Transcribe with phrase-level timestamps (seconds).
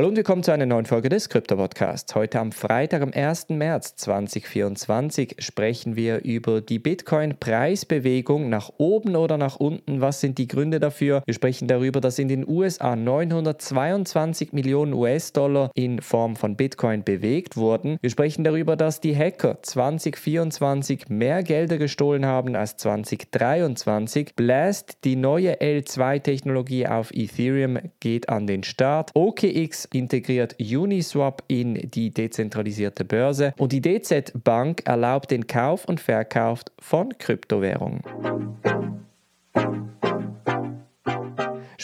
[0.00, 2.14] Hallo und willkommen zu einer neuen Folge des Krypto Podcasts.
[2.14, 3.50] Heute am Freitag, am 1.
[3.50, 10.00] März 2024 sprechen wir über die Bitcoin-Preisbewegung nach oben oder nach unten.
[10.00, 11.22] Was sind die Gründe dafür?
[11.26, 17.58] Wir sprechen darüber, dass in den USA 922 Millionen US-Dollar in Form von Bitcoin bewegt
[17.58, 17.98] wurden.
[18.00, 24.34] Wir sprechen darüber, dass die Hacker 2024 mehr Gelder gestohlen haben als 2023.
[24.34, 29.10] Blast, die neue L2-Technologie auf Ethereum, geht an den Start.
[29.12, 36.00] OKX integriert Uniswap in die dezentralisierte Börse und die DZ Bank erlaubt den Kauf und
[36.00, 38.02] Verkauf von Kryptowährungen.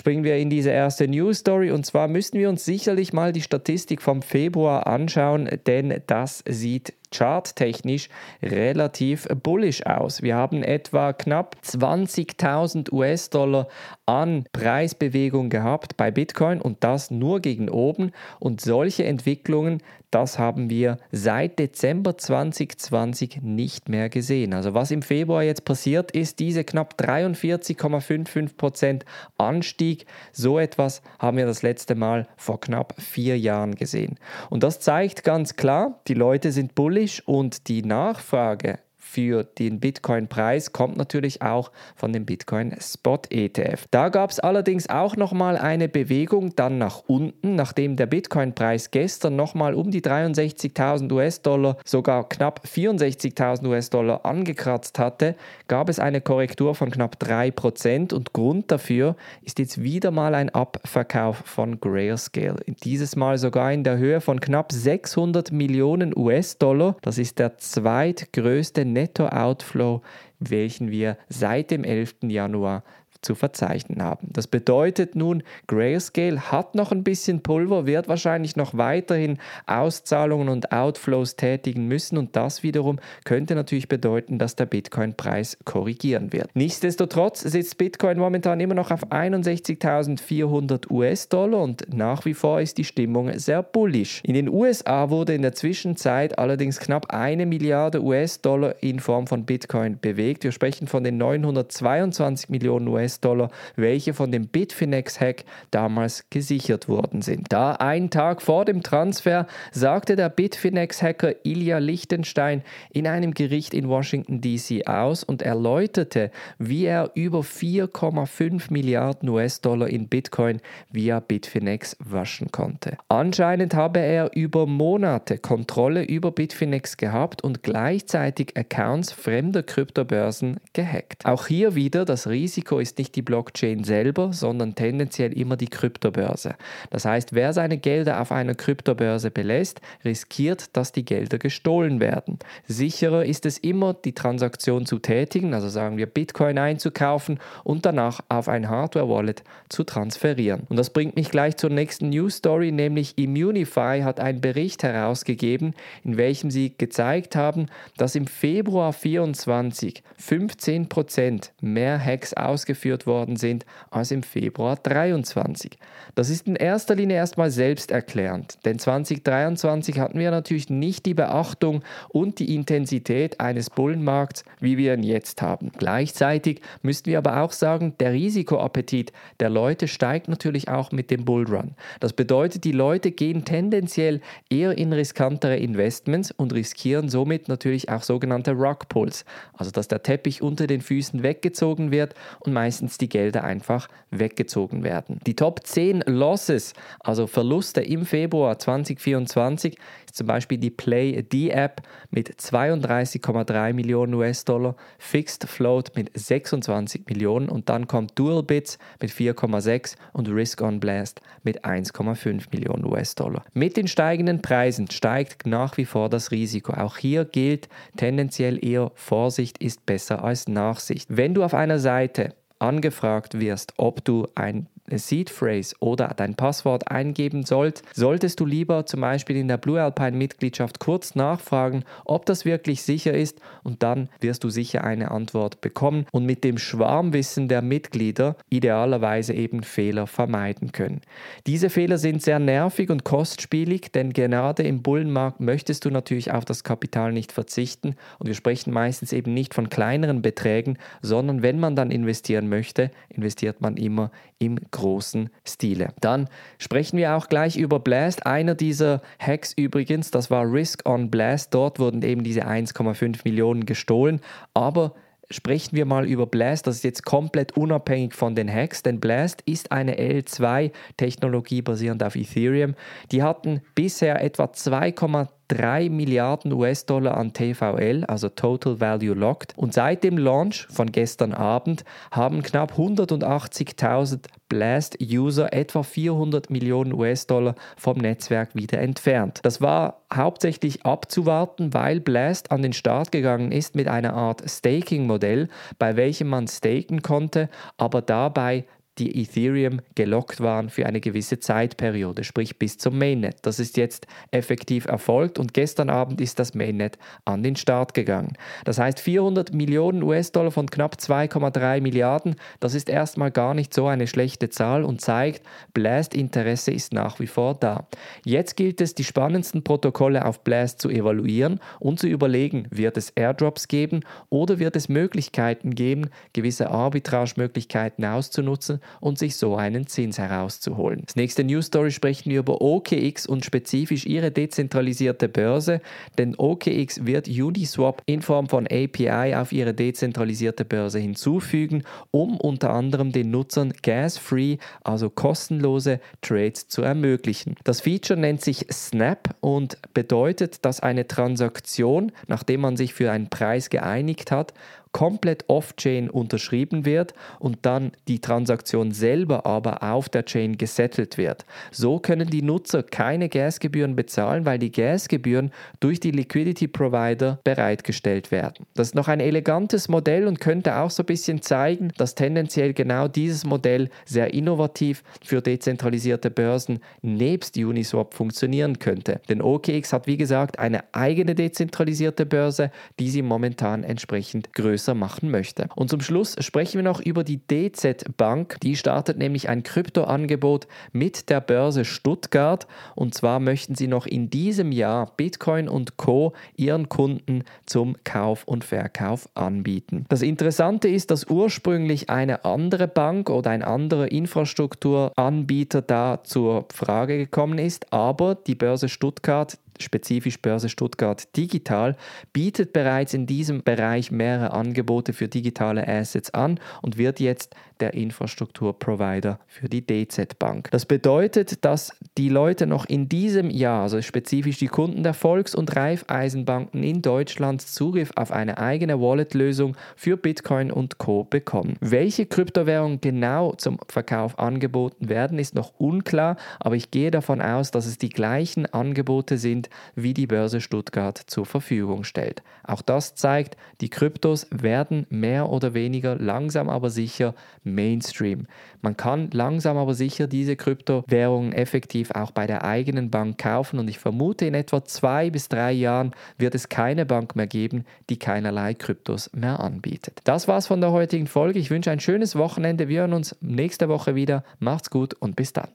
[0.06, 3.40] springen wir in diese erste News Story und zwar müssen wir uns sicherlich mal die
[3.40, 8.08] Statistik vom Februar anschauen, denn das sieht charttechnisch
[8.42, 10.22] relativ bullish aus.
[10.22, 13.68] Wir haben etwa knapp 20.000 US-Dollar
[14.06, 18.12] an Preisbewegung gehabt bei Bitcoin und das nur gegen oben.
[18.38, 24.54] Und solche Entwicklungen, das haben wir seit Dezember 2020 nicht mehr gesehen.
[24.54, 29.02] Also was im Februar jetzt passiert ist, diese knapp 43,55%
[29.36, 34.18] Anstieg, so etwas haben wir das letzte Mal vor knapp vier Jahren gesehen.
[34.48, 40.72] Und das zeigt ganz klar, die Leute sind bullish und die Nachfrage für den Bitcoin-Preis
[40.72, 43.86] kommt natürlich auch von dem Bitcoin-Spot-ETF.
[43.90, 49.36] Da gab es allerdings auch nochmal eine Bewegung dann nach unten, nachdem der Bitcoin-Preis gestern
[49.36, 55.36] nochmal um die 63.000 US-Dollar, sogar knapp 64.000 US-Dollar angekratzt hatte,
[55.68, 60.50] gab es eine Korrektur von knapp 3% und Grund dafür ist jetzt wieder mal ein
[60.50, 62.56] Abverkauf von Grayscale.
[62.82, 66.96] Dieses Mal sogar in der Höhe von knapp 600 Millionen US-Dollar.
[67.02, 70.00] Das ist der zweitgrößte Netto-Outflow,
[70.38, 72.16] welchen wir seit dem 11.
[72.22, 72.82] Januar
[73.22, 74.28] zu verzeichnen haben.
[74.32, 80.72] Das bedeutet nun, Grayscale hat noch ein bisschen Pulver, wird wahrscheinlich noch weiterhin Auszahlungen und
[80.72, 86.50] Outflows tätigen müssen und das wiederum könnte natürlich bedeuten, dass der Bitcoin-Preis korrigieren wird.
[86.54, 92.84] Nichtsdestotrotz sitzt Bitcoin momentan immer noch auf 61.400 US-Dollar und nach wie vor ist die
[92.84, 94.22] Stimmung sehr bullish.
[94.24, 99.44] In den USA wurde in der Zwischenzeit allerdings knapp eine Milliarde US-Dollar in Form von
[99.44, 100.44] Bitcoin bewegt.
[100.44, 107.22] Wir sprechen von den 922 Millionen US-Dollar US-Dollar, welche von dem Bitfinex-Hack damals gesichert worden
[107.22, 107.46] sind.
[107.50, 113.88] Da einen Tag vor dem Transfer sagte der Bitfinex-Hacker Ilya Lichtenstein in einem Gericht in
[113.88, 121.96] Washington DC aus und erläuterte, wie er über 4,5 Milliarden US-Dollar in Bitcoin via Bitfinex
[122.00, 122.96] waschen konnte.
[123.08, 131.24] Anscheinend habe er über Monate Kontrolle über Bitfinex gehabt und gleichzeitig Accounts fremder Kryptobörsen gehackt.
[131.24, 136.54] Auch hier wieder das Risiko ist nicht die Blockchain selber, sondern tendenziell immer die Kryptobörse.
[136.90, 142.38] Das heißt, wer seine Gelder auf einer Kryptobörse belässt, riskiert, dass die Gelder gestohlen werden.
[142.66, 148.20] Sicherer ist es immer, die Transaktion zu tätigen, also sagen wir Bitcoin einzukaufen und danach
[148.28, 150.62] auf ein Hardware-Wallet zu transferieren.
[150.68, 155.74] Und das bringt mich gleich zur nächsten News Story, nämlich Immunify hat einen Bericht herausgegeben,
[156.02, 163.36] in welchem sie gezeigt haben, dass im Februar 24 15% mehr Hacks ausgeführt durchgeführt worden
[163.36, 165.78] sind als im Februar 23.
[166.14, 171.82] Das ist in erster Linie erstmal selbsterklärend, denn 2023 hatten wir natürlich nicht die Beachtung
[172.08, 175.72] und die Intensität eines Bullenmarkts, wie wir ihn jetzt haben.
[175.76, 181.24] Gleichzeitig müssten wir aber auch sagen, der Risikoappetit der Leute steigt natürlich auch mit dem
[181.24, 181.74] Bullrun.
[182.00, 188.02] Das bedeutet, die Leute gehen tendenziell eher in riskantere Investments und riskieren somit natürlich auch
[188.02, 192.98] sogenannte Rock Pulls, also dass der Teppich unter den Füßen weggezogen wird und meistens meistens
[192.98, 195.18] die Gelder einfach weggezogen werden.
[195.26, 201.48] Die Top 10 Losses, also Verluste im Februar 2024, ist zum Beispiel die Play D
[201.48, 208.78] App mit 32,3 Millionen US-Dollar, Fixed Float mit 26 Millionen und dann kommt Dual Bits
[209.00, 213.42] mit 4,6 und Risk on Blast mit 1,5 Millionen US-Dollar.
[213.54, 216.74] Mit den steigenden Preisen steigt nach wie vor das Risiko.
[216.74, 221.08] Auch hier gilt tendenziell eher Vorsicht ist besser als Nachsicht.
[221.08, 226.90] Wenn du auf einer Seite angefragt wirst, ob du ein Seed Phrase oder dein Passwort
[226.90, 232.26] eingeben sollt, solltest du lieber zum Beispiel in der Blue Alpine Mitgliedschaft kurz nachfragen, ob
[232.26, 236.58] das wirklich sicher ist und dann wirst du sicher eine Antwort bekommen und mit dem
[236.58, 241.00] Schwarmwissen der Mitglieder idealerweise eben Fehler vermeiden können.
[241.46, 246.44] Diese Fehler sind sehr nervig und kostspielig, denn gerade im Bullenmarkt möchtest du natürlich auf
[246.44, 251.58] das Kapital nicht verzichten und wir sprechen meistens eben nicht von kleineren Beträgen, sondern wenn
[251.58, 255.88] man dann investieren möchte, investiert man immer im großen Stile.
[256.00, 256.28] Dann
[256.58, 258.26] sprechen wir auch gleich über Blast.
[258.26, 261.54] Einer dieser Hacks übrigens, das war Risk on Blast.
[261.54, 264.20] Dort wurden eben diese 1,5 Millionen gestohlen,
[264.54, 264.92] aber
[265.30, 266.66] sprechen wir mal über Blast.
[266.66, 272.14] Das ist jetzt komplett unabhängig von den Hacks, denn Blast ist eine L2-Technologie basierend auf
[272.14, 272.74] Ethereum.
[273.10, 279.56] Die hatten bisher etwa 2,3 3 Milliarden US-Dollar an TVL, also Total Value Locked.
[279.56, 287.54] Und seit dem Launch von gestern Abend haben knapp 180.000 Blast-User etwa 400 Millionen US-Dollar
[287.76, 289.40] vom Netzwerk wieder entfernt.
[289.42, 295.48] Das war hauptsächlich abzuwarten, weil Blast an den Start gegangen ist mit einer Art Staking-Modell,
[295.78, 298.64] bei welchem man staken konnte, aber dabei
[298.98, 303.36] die Ethereum gelockt waren für eine gewisse Zeitperiode, sprich bis zum Mainnet.
[303.42, 308.36] Das ist jetzt effektiv erfolgt und gestern Abend ist das Mainnet an den Start gegangen.
[308.64, 313.86] Das heißt 400 Millionen US-Dollar von knapp 2,3 Milliarden, das ist erstmal gar nicht so
[313.86, 317.88] eine schlechte Zahl und zeigt, Blast-Interesse ist nach wie vor da.
[318.24, 323.10] Jetzt gilt es, die spannendsten Protokolle auf Blast zu evaluieren und zu überlegen, wird es
[323.10, 324.00] Airdrops geben
[324.30, 331.02] oder wird es Möglichkeiten geben, gewisse Arbitrage-Möglichkeiten auszunutzen und sich so einen Zins herauszuholen.
[331.06, 335.80] Das nächste News Story sprechen wir über OKX und spezifisch ihre dezentralisierte Börse,
[336.18, 342.70] denn OKX wird Uniswap in Form von API auf ihre dezentralisierte Börse hinzufügen, um unter
[342.70, 347.56] anderem den Nutzern gas-free, also kostenlose Trades zu ermöglichen.
[347.64, 353.30] Das Feature nennt sich Snap und bedeutet, dass eine Transaktion, nachdem man sich für einen
[353.30, 354.54] Preis geeinigt hat,
[354.96, 361.44] komplett off-chain unterschrieben wird und dann die Transaktion selber aber auf der Chain gesettelt wird.
[361.70, 365.50] So können die Nutzer keine Gasgebühren bezahlen, weil die Gasgebühren
[365.80, 368.64] durch die Liquidity Provider bereitgestellt werden.
[368.72, 372.72] Das ist noch ein elegantes Modell und könnte auch so ein bisschen zeigen, dass tendenziell
[372.72, 379.20] genau dieses Modell sehr innovativ für dezentralisierte Börsen nebst Uniswap funktionieren könnte.
[379.28, 384.94] Denn OKX hat wie gesagt eine eigene dezentralisierte Börse, die sie momentan entsprechend größer größer
[384.94, 385.68] machen möchte.
[385.74, 388.58] Und zum Schluss sprechen wir noch über die DZ Bank.
[388.62, 392.66] Die startet nämlich ein Kryptoangebot mit der Börse Stuttgart.
[392.94, 396.32] Und zwar möchten sie noch in diesem Jahr Bitcoin und Co.
[396.56, 400.04] ihren Kunden zum Kauf und Verkauf anbieten.
[400.08, 407.18] Das Interessante ist, dass ursprünglich eine andere Bank oder ein anderer Infrastrukturanbieter da zur Frage
[407.18, 411.96] gekommen ist, aber die Börse Stuttgart spezifisch Börse Stuttgart Digital,
[412.32, 417.94] bietet bereits in diesem Bereich mehrere Angebote für digitale Assets an und wird jetzt der
[417.94, 420.70] Infrastrukturprovider für die DZ Bank.
[420.70, 425.54] Das bedeutet, dass die Leute noch in diesem Jahr, also spezifisch die Kunden der Volks-
[425.54, 431.24] und Raiffeisenbanken in Deutschland, Zugriff auf eine eigene Wallet-Lösung für Bitcoin und Co.
[431.24, 431.76] bekommen.
[431.80, 437.70] Welche Kryptowährungen genau zum Verkauf angeboten werden, ist noch unklar, aber ich gehe davon aus,
[437.70, 442.42] dass es die gleichen Angebote sind, wie die Börse Stuttgart zur Verfügung stellt.
[442.64, 447.34] Auch das zeigt, die Kryptos werden mehr oder weniger langsam aber sicher
[447.64, 448.46] Mainstream.
[448.82, 453.88] Man kann langsam aber sicher diese Kryptowährungen effektiv auch bei der eigenen Bank kaufen und
[453.88, 458.18] ich vermute, in etwa zwei bis drei Jahren wird es keine Bank mehr geben, die
[458.18, 460.20] keinerlei Kryptos mehr anbietet.
[460.24, 461.58] Das war's von der heutigen Folge.
[461.58, 462.88] Ich wünsche ein schönes Wochenende.
[462.88, 464.44] Wir hören uns nächste Woche wieder.
[464.58, 465.68] Macht's gut und bis dann.